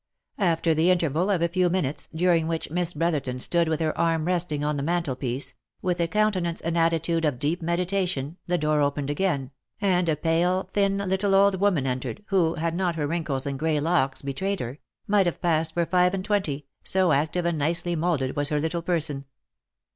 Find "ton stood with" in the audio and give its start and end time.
3.19-3.79